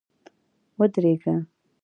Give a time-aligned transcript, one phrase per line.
[0.79, 1.35] ودرېږه!